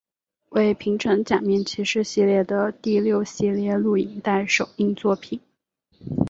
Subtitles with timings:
[0.49, 5.39] 为平成假面骑士系列的第六系列录影带首映作品。